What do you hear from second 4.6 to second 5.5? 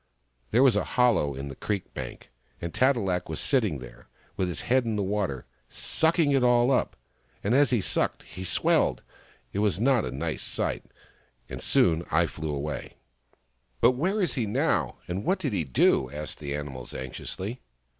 head in the water,